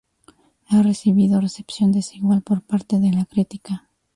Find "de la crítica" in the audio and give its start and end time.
2.97-3.87